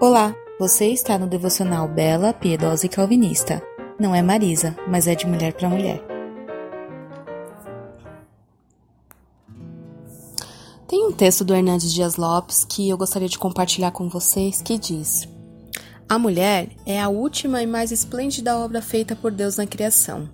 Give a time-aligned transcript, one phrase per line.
[0.00, 3.60] Olá, você está no devocional Bela, Piedosa e Calvinista.
[3.98, 6.00] Não é Marisa, mas é de mulher para mulher.
[10.86, 14.78] Tem um texto do Hernandes Dias Lopes que eu gostaria de compartilhar com vocês que
[14.78, 15.28] diz:
[16.08, 20.28] A mulher é a última e mais esplêndida obra feita por Deus na criação.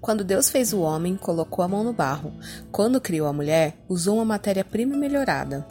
[0.00, 2.32] Quando Deus fez o homem, colocou a mão no barro.
[2.70, 5.66] Quando criou a mulher, usou uma matéria-prima melhorada.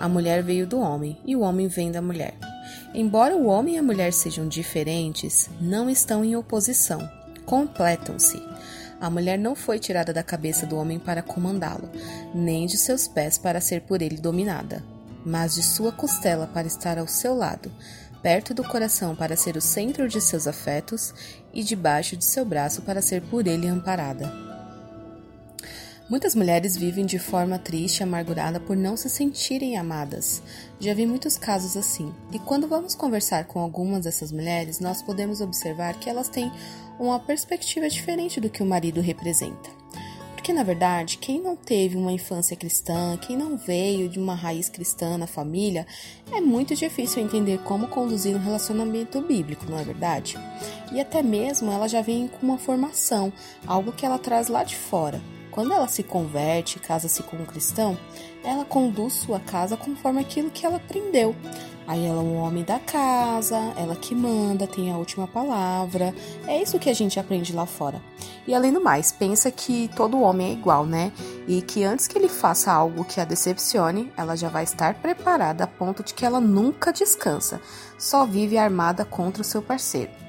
[0.00, 2.47] A mulher veio do homem e o homem vem da mulher.
[2.94, 7.08] Embora o homem e a mulher sejam diferentes, não estão em oposição,
[7.44, 8.42] completam-se.
[9.00, 11.88] A mulher não foi tirada da cabeça do homem para comandá-lo,
[12.34, 14.82] nem de seus pés para ser por ele dominada,
[15.24, 17.70] mas de sua costela para estar ao seu lado,
[18.22, 21.14] perto do coração para ser o centro de seus afetos
[21.52, 24.47] e debaixo de seu braço para ser por ele amparada.
[26.08, 30.42] Muitas mulheres vivem de forma triste e amargurada por não se sentirem amadas.
[30.80, 32.14] Já vi muitos casos assim.
[32.32, 36.50] E quando vamos conversar com algumas dessas mulheres, nós podemos observar que elas têm
[36.98, 39.68] uma perspectiva diferente do que o marido representa.
[40.32, 44.70] Porque, na verdade, quem não teve uma infância cristã, quem não veio de uma raiz
[44.70, 45.86] cristã na família,
[46.32, 50.38] é muito difícil entender como conduzir um relacionamento bíblico, não é verdade?
[50.90, 53.30] E até mesmo ela já vem com uma formação,
[53.66, 55.20] algo que ela traz lá de fora.
[55.58, 57.98] Quando ela se converte, casa-se com um cristão,
[58.44, 61.34] ela conduz sua casa conforme aquilo que ela aprendeu.
[61.84, 66.14] Aí ela é o homem da casa, ela que manda, tem a última palavra.
[66.46, 68.00] É isso que a gente aprende lá fora.
[68.46, 71.10] E além do mais, pensa que todo homem é igual, né?
[71.48, 75.64] E que antes que ele faça algo que a decepcione, ela já vai estar preparada
[75.64, 77.60] a ponto de que ela nunca descansa,
[77.98, 80.27] só vive armada contra o seu parceiro.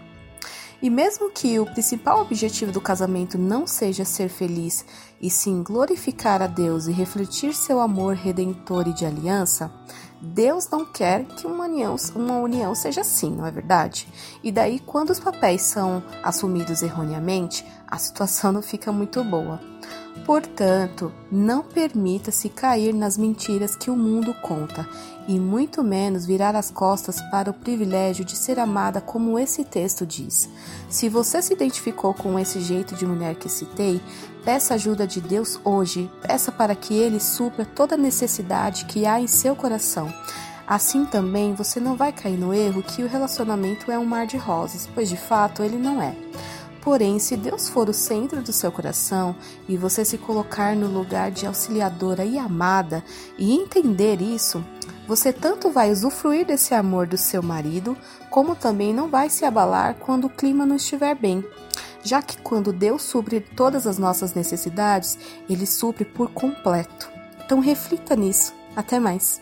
[0.81, 4.85] E mesmo que o principal objetivo do casamento não seja ser feliz,
[5.21, 9.69] e sim glorificar a Deus e refletir seu amor redentor e de aliança,
[10.21, 14.07] Deus não quer que uma união, uma união seja assim, não é verdade?
[14.43, 19.59] E daí, quando os papéis são assumidos erroneamente, a situação não fica muito boa.
[20.25, 24.87] Portanto, não permita-se cair nas mentiras que o mundo conta,
[25.27, 30.05] e muito menos virar as costas para o privilégio de ser amada, como esse texto
[30.05, 30.49] diz.
[30.89, 34.01] Se você se identificou com esse jeito de mulher que citei,
[34.43, 39.27] peça ajuda de Deus hoje, peça para que Ele supra toda necessidade que há em
[39.27, 40.13] seu coração.
[40.69, 44.37] Assim também você não vai cair no erro que o relacionamento é um mar de
[44.37, 46.15] rosas, pois de fato ele não é.
[46.81, 49.35] Porém, se Deus for o centro do seu coração
[49.67, 53.03] e você se colocar no lugar de auxiliadora e amada
[53.37, 54.63] e entender isso,
[55.07, 57.97] você tanto vai usufruir desse amor do seu marido,
[58.29, 61.43] como também não vai se abalar quando o clima não estiver bem.
[62.03, 65.17] Já que quando Deus supre todas as nossas necessidades,
[65.49, 67.09] ele supre por completo.
[67.43, 68.53] Então reflita nisso.
[68.75, 69.41] Até mais.